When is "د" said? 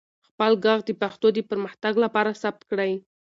0.85-0.89, 1.33-1.39